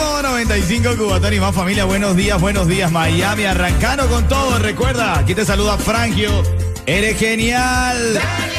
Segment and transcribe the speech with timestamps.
[0.00, 5.18] Ritmo 95 Cubatón y más familia, buenos días, buenos días Miami, arrancando con todo, recuerda,
[5.18, 6.42] aquí te saluda Frangio,
[6.86, 8.14] eres genial.
[8.14, 8.49] Dale.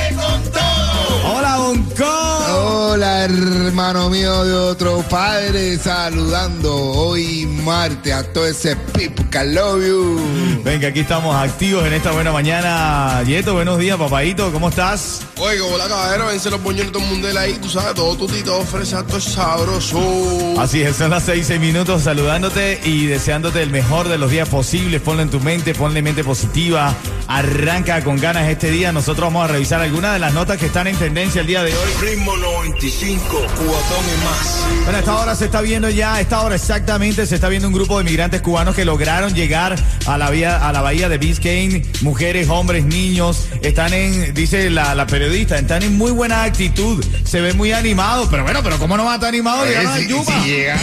[1.23, 2.05] Hola Bonco.
[2.53, 9.81] Hola, hermano mío de otro padre, saludando hoy martes a todo ese que I love
[9.85, 10.62] you.
[10.63, 13.23] Venga, aquí estamos activos en esta buena mañana.
[13.23, 15.21] Yeto, buenos días, papadito, ¿cómo estás?
[15.38, 20.59] Oiga, hola caballero, vence los boñones mundial ahí, tú sabes, todo tutito, ofrece todo sabroso.
[20.59, 24.49] Así es, son las seis, seis minutos saludándote y deseándote el mejor de los días
[24.49, 25.01] posibles.
[25.01, 26.93] Ponlo en tu mente, ponle mente positiva.
[27.27, 28.91] Arranca con ganas este día.
[28.91, 31.73] Nosotros vamos a revisar algunas de las notas que están en tendencia el día de
[31.76, 31.93] hoy.
[31.99, 34.65] Ritmo 95, cubatón y más.
[34.85, 37.68] Bueno, a esta hora se está viendo ya, a esta hora exactamente, se está viendo
[37.68, 39.76] un grupo de migrantes cubanos que lograron llegar
[40.07, 41.84] a la, vía, a la bahía de Biscayne.
[42.01, 47.03] Mujeres, hombres, niños, están en, dice la, la periodista, están en muy buena actitud.
[47.25, 49.65] Se ven muy animados, pero bueno, pero ¿cómo no va a estar animado?
[49.65, 50.23] Llegaron a si, Yuma.
[50.43, 50.81] si llegaron,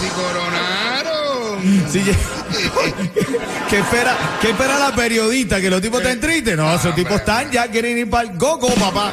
[0.00, 0.80] si coronaron.
[1.92, 2.16] Sí, lle-
[3.68, 5.60] ¿Qué espera, ¿Qué espera la periodista?
[5.60, 6.56] ¿Que los tipos estén tristes?
[6.56, 9.12] No, esos tipos están, ya quieren ir para el go-go, papá.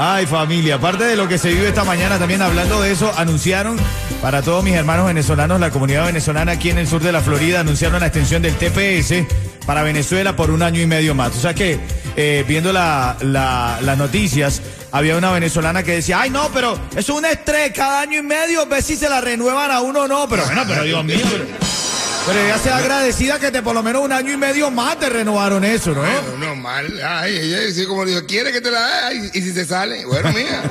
[0.00, 3.76] Ay, familia, aparte de lo que se vive esta mañana, también hablando de eso, anunciaron
[4.22, 7.60] para todos mis hermanos venezolanos, la comunidad venezolana aquí en el sur de la Florida,
[7.60, 9.26] anunciaron la extensión del TPS
[9.66, 11.36] para Venezuela por un año y medio más.
[11.36, 11.80] O sea que,
[12.16, 17.08] eh, viendo la- la- las noticias, había una venezolana que decía, ay no, pero es
[17.08, 20.28] un estrés cada año y medio, ver si se la renuevan a uno o no.
[20.28, 21.44] Pero bueno, pero Dios mío, pero,
[22.28, 25.08] pero ella sea agradecida que te por lo menos un año y medio más te
[25.08, 26.02] renovaron eso, ¿no?
[26.02, 26.86] No, no, mal.
[27.02, 30.04] Ay, ella dice como dijo, quiere que te la haga y, y si se sale,
[30.04, 30.62] bueno, mía.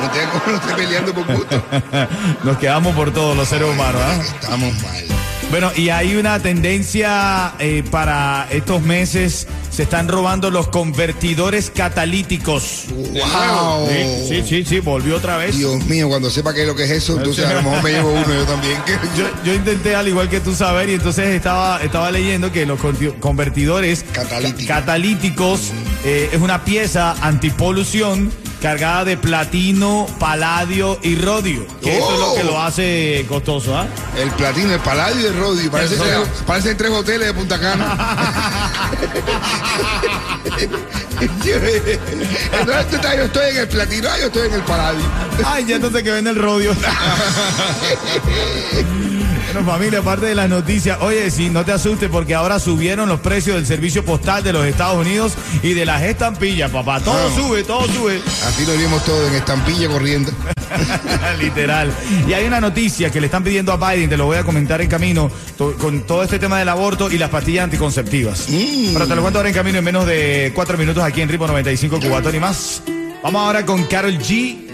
[0.00, 0.18] No te,
[0.50, 1.62] no esté peleando por gusto.
[2.44, 4.20] Nos quedamos por todos los seres humanos, ¿ah?
[4.40, 5.19] Estamos mal.
[5.50, 12.84] Bueno, y hay una tendencia eh, para estos meses, se están robando los convertidores catalíticos.
[12.90, 13.88] Wow.
[13.88, 15.56] Sí, sí, sí, sí, volvió otra vez.
[15.58, 17.90] Dios mío, cuando sepa qué es lo que es eso, entonces a lo mejor me
[17.90, 18.76] llevo uno yo también.
[19.16, 22.78] Yo, yo intenté al igual que tú saber y entonces estaba, estaba leyendo que los
[23.18, 24.66] convertidores Catalíticos.
[24.66, 25.72] ca- catalíticos
[26.04, 28.30] eh, es una pieza antipolución
[28.60, 31.66] cargada de platino, paladio y rodio.
[31.82, 32.44] Que eso es lo que Oh.
[32.52, 33.86] lo hace costoso, ¿ah?
[34.18, 35.70] El platino, el paladio y el rodio.
[35.70, 36.04] Parece, Eso.
[36.04, 37.96] tres- parecen tres hoteles de Punta Cana.
[41.20, 45.00] Entonces, yo estoy en el platino, yo estoy en el paladio.
[45.44, 46.74] Ay, ya entonces que vende el rodio.
[49.52, 53.18] Bueno, familia, aparte de las noticias, oye, sí, no te asustes porque ahora subieron los
[53.18, 57.00] precios del servicio postal de los Estados Unidos y de las estampillas, papá.
[57.00, 57.34] Todo Vamos.
[57.34, 58.20] sube, todo sube.
[58.46, 60.30] Así lo vimos todo en estampilla corriendo.
[61.40, 61.92] Literal.
[62.28, 64.80] Y hay una noticia que le están pidiendo a Biden, te lo voy a comentar
[64.82, 68.46] en camino, to- con todo este tema del aborto y las pastillas anticonceptivas.
[68.92, 71.48] Pero te lo cuento ahora en camino en menos de cuatro minutos aquí en Ritmo
[71.48, 72.82] 95 Cubatón y más.
[73.22, 74.66] Vamos ahora con Carol G.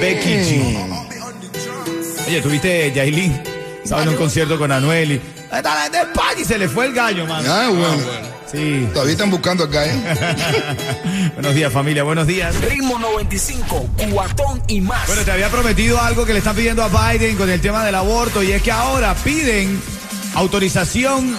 [0.00, 1.06] Becky G.
[2.26, 3.53] Oye, tuviste Yailin.
[3.84, 5.20] Estaba en un concierto con Anuel y.
[5.44, 7.44] Está la gente de España y se le fue el gallo, man.
[7.46, 8.02] Ah, bueno.
[8.50, 8.88] Sí.
[8.92, 11.30] Todavía están buscando acá, ¿eh?
[11.34, 12.54] buenos días, familia, buenos días.
[12.62, 15.06] Ritmo 95, cuatón y más.
[15.06, 17.94] Bueno, te había prometido algo que le están pidiendo a Biden con el tema del
[17.94, 19.80] aborto y es que ahora piden
[20.34, 21.36] autorización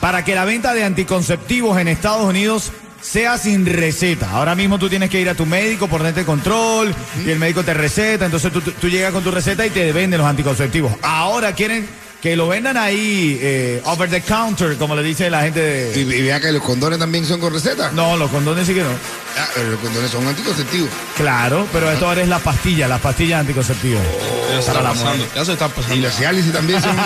[0.00, 4.30] para que la venta de anticonceptivos en Estados Unidos sea sin receta.
[4.30, 6.94] Ahora mismo tú tienes que ir a tu médico, ponerte control
[7.26, 10.18] y el médico te receta, entonces tú, tú- llegas con tu receta y te venden
[10.18, 10.92] los anticonceptivos.
[11.02, 11.86] Ahora quieren
[12.20, 16.16] que lo vendan ahí eh, over the counter, como le dice la gente Y, de...
[16.18, 17.90] y vea que los condones también son con receta.
[17.92, 18.90] No, los condones sí que no.
[19.38, 20.90] Ah, pero los condones son anticonceptivos.
[21.16, 24.02] Claro, pero esto ahora es la pastilla, las pastillas anticonceptivas.
[24.02, 25.96] Ya se Para está la pasando, ya se está Y pasando.
[25.96, 26.96] los Cialis también son.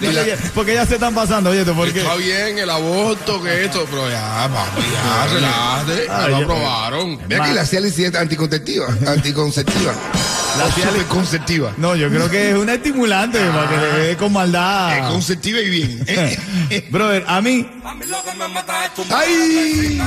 [0.00, 0.22] y la-
[0.54, 2.00] Porque, ya se están pasando, oye, ¿por qué?
[2.00, 6.06] Está bien el aborto, que esto, pero ya, papi, ya, relájate.
[6.10, 7.18] Ah, Ya lo aprobaron.
[7.28, 8.88] Vea que la Cialis sí es anticonceptiva.
[9.06, 9.94] Anticonceptiva.
[10.58, 11.72] La O Cialis- superconceptiva.
[11.78, 15.08] No, yo creo que es un estimulante para que le dé con Es maldad.
[15.10, 16.04] conceptiva y bien.
[16.90, 17.66] Brother, a mí,
[19.10, 20.00] ¡Ay!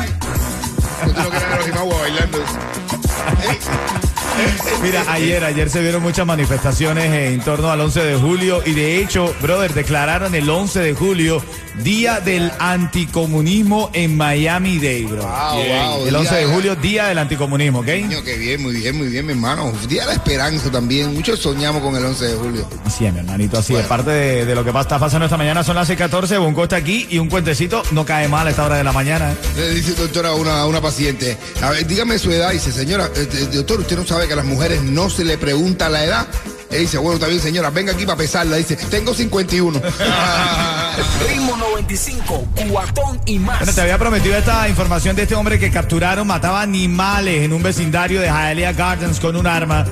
[1.03, 2.37] No tengo que ver a los Imagua bailando.
[4.81, 8.99] Mira, ayer, ayer se vieron muchas manifestaciones en torno al 11 de julio y de
[8.99, 11.41] hecho, brother, declararon el 11 de julio
[11.83, 15.23] Día del Anticomunismo en Miami Day, bro.
[15.23, 17.85] Wow, wow, el 11 de julio, Día del Anticomunismo, ¿ok?
[17.85, 19.73] Coño, qué bien, muy bien, muy bien, mi hermano.
[19.89, 21.13] Día de la esperanza también.
[21.13, 22.69] Muchos soñamos con el 11 de julio.
[22.85, 23.73] Así es, mi hermanito, así.
[23.73, 23.89] Bueno.
[23.89, 26.39] Parte de, de lo que está pasando esta mañana son las 6:14.
[26.39, 29.31] Bonco está aquí y un cuentecito no cae mal a esta hora de la mañana.
[29.33, 29.35] ¿eh?
[29.57, 32.51] Le dice doctora a una, una paciente, a ver, dígame su edad.
[32.51, 35.37] Dice, señora, eh, eh, doctor, ¿usted no sabe que a las mujeres no se le
[35.37, 36.27] pregunta la edad?
[36.71, 38.57] Él dice, bueno, está bien, señora, venga aquí para pesarla.
[38.57, 39.81] Dice, tengo 51.
[41.27, 43.59] Ritmo 95, cuatón y más.
[43.59, 47.63] Bueno, te había prometido esta información de este hombre que capturaron, mataba animales en un
[47.63, 49.85] vecindario de Hialeah Gardens con un arma.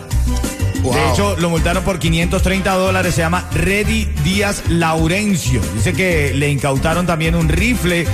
[0.82, 0.94] Wow.
[0.94, 3.16] De hecho, lo multaron por 530 dólares.
[3.16, 5.62] Se llama Reddy Díaz Laurencio.
[5.76, 8.06] Dice que le incautaron también un rifle.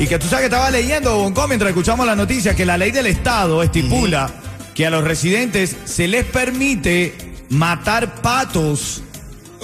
[0.00, 2.90] Y que tú sabes que estaba leyendo, Bonco, mientras escuchamos la noticia, que la ley
[2.90, 4.41] del Estado estipula
[4.74, 7.14] que a los residentes se les permite
[7.48, 9.02] matar patos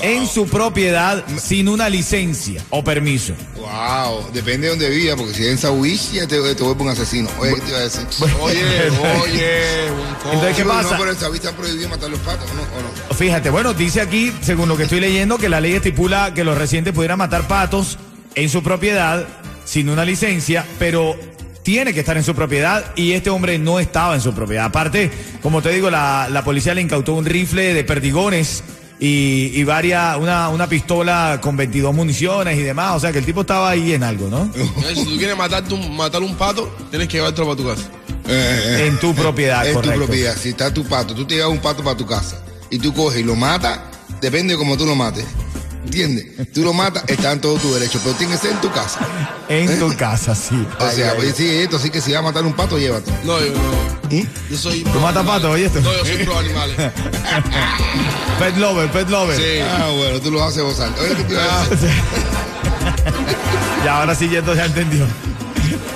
[0.02, 3.34] en su propiedad sin una licencia o permiso.
[3.56, 6.88] wow, depende de dónde viva, porque si es en Sawish ya te, te vuelve un
[6.88, 7.28] asesino.
[7.38, 8.06] Oye, ¿qué te iba a decir?
[8.40, 8.90] Oye,
[9.22, 10.92] oye, un Entonces, ¿qué pasa?
[10.92, 12.62] No, pero en Sawish está prohibido matar los patos, ¿no?
[12.62, 13.14] ¿O no?
[13.16, 16.56] Fíjate, bueno, dice aquí, según lo que estoy leyendo, que la ley estipula que los
[16.56, 17.98] residentes pudieran matar patos
[18.34, 19.26] en su propiedad
[19.64, 21.16] sin una licencia, pero
[21.68, 24.64] tiene que estar en su propiedad y este hombre no estaba en su propiedad.
[24.64, 25.10] Aparte,
[25.42, 28.64] como te digo, la, la policía le incautó un rifle de perdigones
[28.98, 32.96] y, y varias, una, una pistola con 22 municiones y demás.
[32.96, 34.50] O sea que el tipo estaba ahí en algo, ¿no?
[34.56, 37.90] Eh, Si tú quieres matarte un, matar un pato, tienes que llevártelo para tu casa.
[38.26, 38.86] Eh, eh.
[38.86, 39.94] En tu propiedad, en correcto.
[40.00, 40.36] tu propiedad.
[40.38, 42.40] Si está tu pato, tú te llevas un pato para tu casa
[42.70, 43.78] y tú coges y lo matas,
[44.22, 45.26] depende de cómo tú lo mates.
[45.88, 46.26] ¿Entiendes?
[46.52, 49.00] Tú lo matas, está en todo tu derecho, pero tiene que ser en tu casa.
[49.48, 50.54] En tu casa, sí.
[50.78, 53.10] O Ay, sea, pues, sí, esto sí que si vas a matar un pato, llévate.
[53.24, 54.14] No, yo no.
[54.14, 54.26] ¿Mm?
[54.50, 54.82] Yo soy.
[54.82, 55.80] ¿Tú matas patos, oye esto?
[55.80, 56.76] No, yo soy pro animales.
[58.38, 59.36] Pet lover, pet lover.
[59.36, 59.60] Sí.
[59.62, 60.90] Ah, bueno, tú lo haces gozar.
[61.00, 61.88] Oye, ¿qué te iba a decir?
[63.84, 65.06] Ya, ahora sí, ya ya entendió.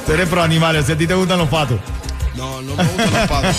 [0.07, 1.79] Tú eres pro animales, si a ti te gustan los patos.
[2.37, 3.57] No, no me gustan los patos.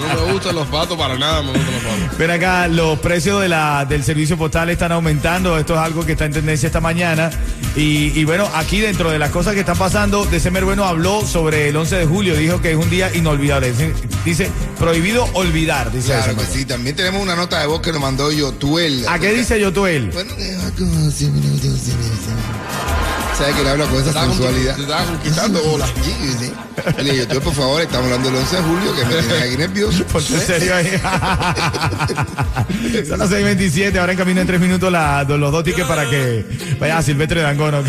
[0.00, 2.18] No me gustan los patos para nada, me gustan los patos.
[2.18, 5.58] Ven acá, los precios de la, del servicio postal están aumentando.
[5.58, 7.30] Esto es algo que está en tendencia esta mañana.
[7.76, 11.68] Y, y bueno, aquí dentro de las cosas que están pasando, December Bueno habló sobre
[11.68, 12.36] el 11 de julio.
[12.36, 13.72] Dijo que es un día inolvidable.
[14.24, 18.00] Dice, prohibido olvidar, dice Claro que sí, también tenemos una nota de voz que nos
[18.00, 19.06] mandó Yotuel.
[19.08, 20.10] ¿A qué dice Yotuel?
[20.10, 20.32] Bueno,
[23.46, 24.76] digo, ¿Sabes que le habla con esa sensualidad?
[24.76, 25.86] te estaba conquistando bola.
[25.86, 26.52] Sí, sí.
[26.98, 30.04] Oye, Yotuel, por favor, estamos hablando del 11 de julio, que me tiene aquí nervioso.
[30.12, 30.90] Ponte en serio ahí.
[33.08, 36.44] Son las 6.27, ahora en camino en tres minutos la- los dos tickets para que
[36.78, 37.86] vaya a Silvestre Dangón, ¿ok?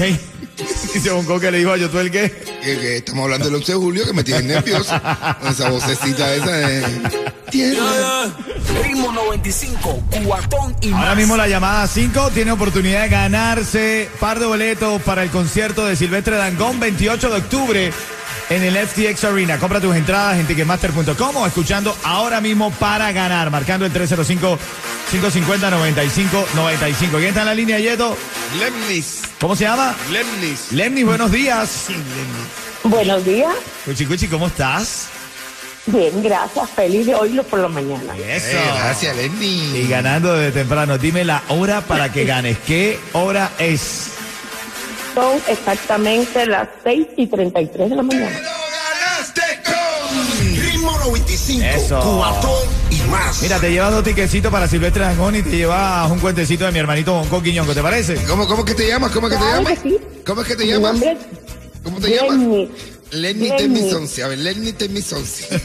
[0.93, 2.29] Dice Bonco que le dijo a Yotuel que...
[2.31, 4.93] Que, que estamos hablando del 11 de julio, que me tiene nervioso.
[5.39, 7.31] Con esa vocecita esa de...
[7.49, 8.27] Tierra.
[8.81, 11.01] Ritmo 95, cuatón y más.
[11.01, 15.85] Ahora mismo la llamada 5 tiene oportunidad de ganarse par de boletos para el concierto
[15.85, 17.93] de Silvestre Dangón 28 de octubre
[18.49, 19.57] en el FTX Arena.
[19.57, 23.91] Compra tus entradas en ticketmaster.com o escuchando ahora mismo para ganar, marcando el
[25.11, 27.09] 305-550-9595.
[27.11, 28.15] ¿Quién está en la línea, Yeto?
[28.59, 29.21] Lemnis.
[29.39, 29.95] ¿Cómo se llama?
[30.11, 30.71] Lemnis.
[30.71, 31.87] Lemni, buenos días.
[32.83, 33.53] Buenos días.
[33.85, 35.07] Cuchi Cuchi, ¿cómo estás?
[35.87, 36.69] Bien, gracias.
[36.71, 38.15] Feliz de oírlo por la mañana.
[38.15, 38.57] Eso.
[38.57, 39.77] Eh, gracias, Lenny.
[39.77, 40.97] Y ganando de temprano.
[40.97, 42.57] Dime la hora para que ganes.
[42.67, 44.09] ¿Qué hora es?
[45.15, 48.29] Son exactamente las 6 y 33 de la mañana.
[48.29, 50.61] ganaste con...
[50.63, 51.99] Ritmo 95, Eso.
[52.91, 53.41] Y más.
[53.41, 56.79] Mira, te llevas dos tiquecitos para Silvestre Dangón y te llevas un cuentecito de mi
[56.79, 58.15] hermanito Bonco Quiñongo, ¿te parece?
[58.27, 59.11] ¿Cómo, ¿Cómo es que te llamas?
[59.11, 59.79] ¿Cómo es que te llamas?
[59.79, 59.97] que sí.
[60.25, 60.99] ¿Cómo es que te llamas?
[61.83, 62.21] ¿Cómo te es
[63.11, 63.49] Lenny.
[63.57, 64.21] Temisonsi.
[64.21, 65.43] A ver, Lenny Temisonsi.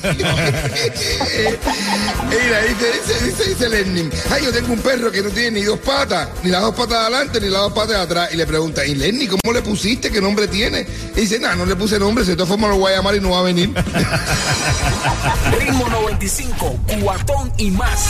[2.29, 4.11] Mira, dice, dice, dice, dice Lenny.
[4.31, 6.91] Ay, yo tengo un perro que no tiene ni dos patas, ni las dos patas
[6.91, 8.31] de adelante, ni las dos patas de atrás.
[8.33, 10.11] Y le pregunta, ¿y Lenny cómo le pusiste?
[10.11, 10.87] ¿Qué nombre tiene?
[11.17, 13.15] Y dice, nada, no le puse nombre, si de todas formas lo voy a llamar
[13.15, 13.73] y no va a venir.
[15.59, 18.07] Ritmo 95, cuatón y más.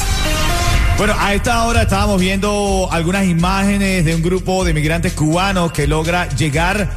[0.97, 5.87] Bueno, a esta hora estábamos viendo algunas imágenes de un grupo de migrantes cubanos que
[5.87, 6.91] logra llegar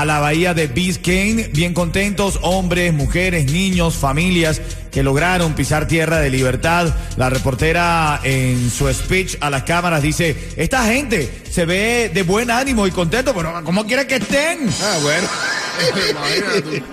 [0.00, 4.60] a la bahía de Biscayne, bien contentos, hombres, mujeres, niños, familias
[4.90, 6.94] que lograron pisar tierra de libertad.
[7.16, 12.50] La reportera en su speech a las cámaras dice, esta gente se ve de buen
[12.50, 14.68] ánimo y contento, pero ¿cómo quiere que estén?
[14.82, 15.28] ah, bueno.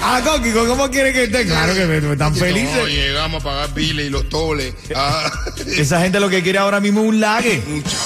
[0.00, 1.48] Ah, Coqui, ¿cómo quiere que estén?
[1.48, 2.76] Claro que están felices.
[2.76, 4.72] No, llegamos a pagar biles y los toles.
[4.94, 5.30] Ah,
[5.66, 7.62] Esa gente lo que quiere ahora mismo es un lague.
[7.66, 7.98] muchacha.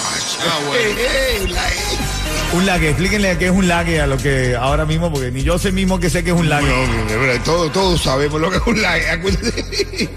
[2.54, 5.58] Un lague, explíquenle qué es un lague a lo que ahora mismo, porque ni yo
[5.58, 6.68] sé mismo que sé que es un lague.
[6.68, 9.00] No, todos, todos sabemos lo que es un lag.
[9.08, 10.10] Acuérdate,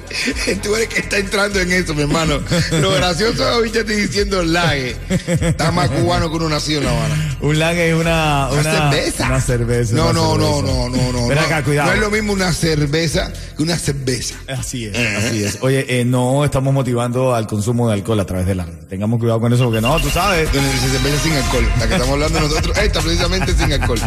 [0.64, 2.42] tú eres que está entrando en eso, mi hermano.
[2.82, 4.76] Lo gracioso ahorita estoy diciendo lag.
[5.08, 7.38] Está más cubano que uno nacido en La Habana.
[7.40, 9.28] Un lague es una, Una, cerveza.
[9.28, 9.96] Una cerveza.
[9.96, 10.74] No, una no, no, cerveza.
[10.74, 11.28] no, no, no.
[11.30, 11.44] Ven no.
[11.46, 11.88] acá, cuidado.
[11.88, 14.36] No es lo mismo una cerveza que una cerveza.
[14.50, 15.60] Así es, así es.
[15.62, 18.66] Oye, eh, no estamos motivando al consumo de alcohol a través de la.
[18.90, 20.50] Tengamos cuidado con eso, porque no, tú sabes.
[20.50, 21.66] Cerveza sin alcohol.
[21.80, 24.00] La que estamos hablando nosotros, esta precisamente sin alcohol.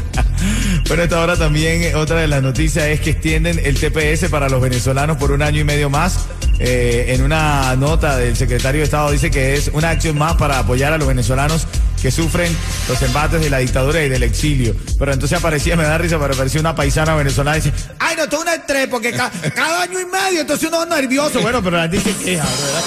[0.88, 4.48] Pero esta hora también, eh, otra de las noticias es que extienden el TPS para
[4.48, 6.20] los venezolanos por un año y medio más.
[6.60, 10.58] Eh, en una nota del secretario de Estado dice que es una acción más para
[10.58, 11.66] apoyar a los venezolanos
[12.02, 12.54] que sufren
[12.88, 14.75] los embates de la dictadura y del exilio.
[14.98, 18.25] Pero entonces aparecía, me da risa, pero aparecía una paisana venezolana y dice, ay, no,
[18.25, 21.40] esto es un estrés, porque ca- cada año y medio, entonces uno anda nervioso.
[21.40, 22.82] Bueno, pero la gente se queja, ¿verdad?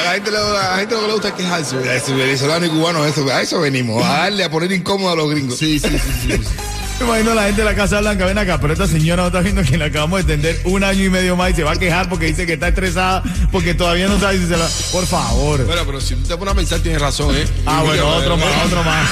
[0.00, 1.96] A la gente, a la gente lo que le gusta es quejarse.
[1.96, 4.04] Eso, venezolano y cubano, eso, a eso venimos.
[4.04, 5.58] A darle, a poner incómodo a los gringos.
[5.58, 6.28] Sí, sí, sí, sí.
[7.00, 9.40] Me imagino la gente de la Casa Blanca, ven acá, pero esta señora no está
[9.40, 11.76] viendo que le acabamos de extender un año y medio más y se va a
[11.76, 13.22] quejar porque dice que está estresada
[13.52, 14.68] porque todavía no sabe si se la...
[14.92, 15.64] Por favor.
[15.64, 17.46] Bueno, pero si tú te pones a pensar, tienes razón, ¿eh?
[17.64, 19.08] Ah, bueno, otro más, otro más.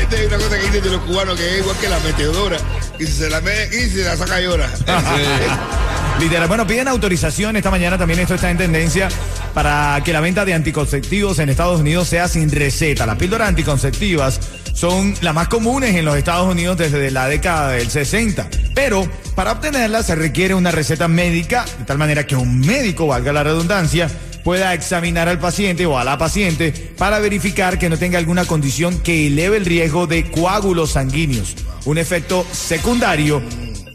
[0.00, 2.58] Esta es una cosa que dicen de los cubanos que es igual que la meteodora.
[2.98, 4.70] Y si se la mete y se la saca llora.
[6.20, 6.48] Literal.
[6.48, 9.08] Bueno, piden autorización esta mañana, también esto está en tendencia,
[9.54, 13.06] para que la venta de anticonceptivos en Estados Unidos sea sin receta.
[13.06, 14.38] Las píldoras anticonceptivas
[14.74, 18.50] son las más comunes en los Estados Unidos desde la década del 60.
[18.74, 23.32] Pero para obtenerlas se requiere una receta médica, de tal manera que un médico, valga
[23.32, 24.10] la redundancia,
[24.44, 28.98] pueda examinar al paciente o a la paciente para verificar que no tenga alguna condición
[28.98, 33.42] que eleve el riesgo de coágulos sanguíneos, un efecto secundario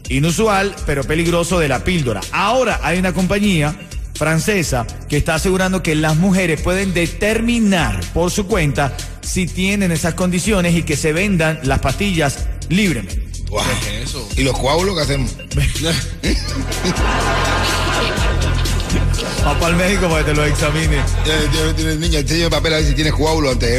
[0.08, 2.20] inusual pero peligroso de la píldora.
[2.32, 3.76] Ahora hay una compañía
[4.14, 10.14] francesa que está asegurando que las mujeres pueden determinar por su cuenta si tienen esas
[10.14, 13.22] condiciones y que se vendan las pastillas libremente.
[13.50, 13.62] Wow.
[13.84, 14.28] ¿Qué es eso?
[14.36, 15.36] ¿Y los coágulos que hacemos?
[19.46, 20.96] Va para el médico para que te lo examine.
[20.96, 23.78] Eh, Niña, enséñame papel a ver si tienes coágulos antes de,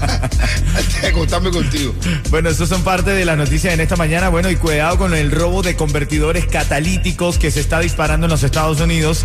[0.76, 1.94] antes acostarme contigo.
[2.30, 4.28] Bueno, estos son parte de las noticias en esta mañana.
[4.28, 8.42] Bueno, y cuidado con el robo de convertidores catalíticos que se está disparando en los
[8.42, 9.24] Estados Unidos.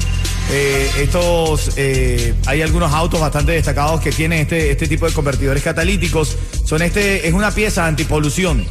[0.52, 5.64] Eh, estos, eh, hay algunos autos bastante destacados que tienen este, este tipo de convertidores
[5.64, 6.38] catalíticos.
[6.66, 8.66] Son este, es una pieza antipolución.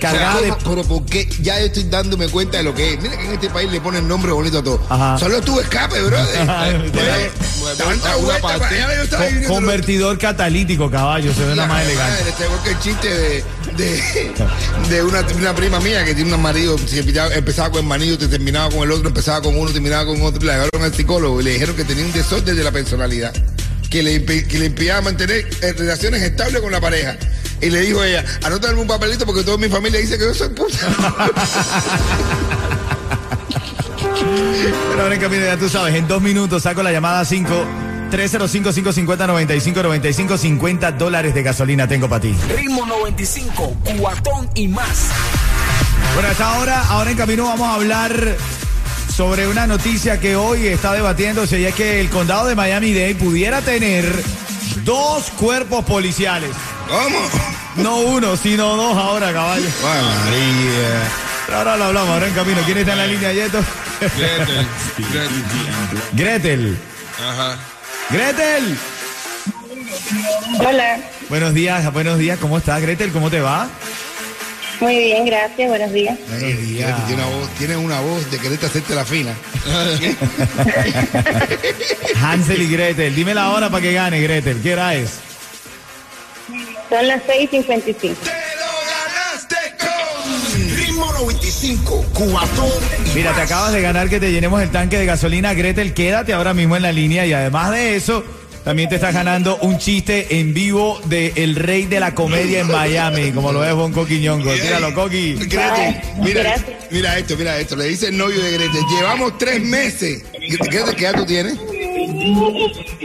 [0.00, 1.28] Cargada ¿pero de- qué- Pero ¿por qué?
[1.40, 3.00] Ya yo estoy dándome cuenta de lo que es.
[3.02, 4.80] Mira que en este país le ponen nombre bonito a todo.
[4.88, 5.18] Ajá.
[5.18, 6.46] Solo tu escape, brother.
[6.92, 7.32] Viviendo-
[9.48, 12.28] convertidor catalítico, caballo, se ve la más elegante.
[12.28, 13.44] Este que el chiste de,
[13.76, 14.32] de,
[14.90, 18.18] de una, una prima mía que tiene un marido, si empezaba, empezaba con el marido,
[18.18, 20.94] te terminaba con el otro, empezaba con uno, terminaba con otro, y la llevaron al
[20.94, 23.32] psicólogo y le dijeron que tenía un desorden de la personalidad,
[23.90, 27.16] que le, que le impedía mantener eh, relaciones estables con la pareja.
[27.64, 30.50] Y le dijo ella, anótame un papelito porque toda mi familia dice que yo soy
[30.50, 30.76] puta.
[34.90, 37.64] Pero ahora en camino ya tú sabes, en dos minutos saco la llamada 5
[38.10, 42.32] 305-550-9595, 50 dólares de gasolina tengo para ti.
[42.54, 45.08] Ritmo 95, cuatón y más.
[46.12, 48.36] Bueno, a esta hora, ahora en camino vamos a hablar
[49.12, 53.62] sobre una noticia que hoy está debatiéndose y es que el condado de Miami-Dade pudiera
[53.62, 54.04] tener
[54.84, 56.50] dos cuerpos policiales.
[56.88, 57.18] ¿Cómo?
[57.76, 59.66] No uno, sino dos ahora, caballo.
[59.84, 61.02] Ay, María.
[61.46, 62.60] Pero ahora lo hablamos, ahora en camino.
[62.64, 63.60] ¿Quién está en la línea, Yeto?
[64.00, 64.66] Gretel,
[64.98, 65.42] Gretel.
[66.12, 66.78] Gretel.
[67.18, 67.58] Ajá.
[68.10, 68.78] Gretel.
[70.60, 70.98] Hola,
[71.28, 72.38] Buenos días, buenos días.
[72.38, 73.10] ¿Cómo estás, Gretel?
[73.12, 73.68] ¿Cómo te va?
[74.80, 76.18] muy bien, gracias, buenos días.
[76.30, 77.06] Ay, días.
[77.06, 79.32] Tiene una voz, tiene una voz de quererte hacerte la fina.
[82.22, 83.14] Hansel y Gretel.
[83.14, 84.60] Dime la hora para que gane, Gretel.
[84.62, 85.20] ¿Qué hora es?
[86.88, 87.96] Son las 6.55.
[87.96, 92.68] ¡Te lo ganaste con Ritmo 95, cuatón
[93.06, 95.54] y Mira, te acabas de ganar que te llenemos el tanque de gasolina.
[95.54, 98.24] Gretel, quédate ahora mismo en la línea y además de eso,
[98.64, 102.68] también te estás ganando un chiste en vivo de El Rey de la Comedia en
[102.68, 104.52] Miami, como lo es Bonco Quiñongo.
[104.52, 105.34] Tíralo, Coqui.
[105.34, 106.70] Gretel, mira, gracias.
[106.90, 107.76] mira esto, mira esto.
[107.76, 108.82] Le dice el novio de Gretel.
[108.96, 110.24] Llevamos tres meses.
[110.32, 111.58] Gretel, ¿qué edad tú tienes?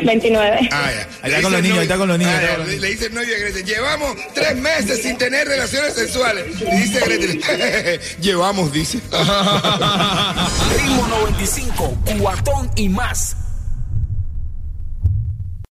[0.04, 0.70] 29.
[0.72, 1.08] Ah, ya.
[1.22, 3.06] Ahí Le está dice con los niños, está con los niños, Ah, Le, le dice
[3.08, 3.66] el novio de Gretel.
[3.66, 6.46] Llevamos tres meses sin tener relaciones sexuales.
[6.62, 8.00] Y dice Gretel.
[8.22, 9.00] Llevamos, dice.
[10.78, 13.36] Ritmo 95, cuatón y más.